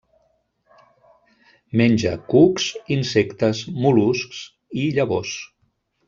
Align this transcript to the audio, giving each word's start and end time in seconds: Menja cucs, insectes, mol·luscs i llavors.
Menja 1.81 2.13
cucs, 2.31 2.65
insectes, 2.95 3.61
mol·luscs 3.83 4.41
i 4.85 4.87
llavors. 4.97 5.35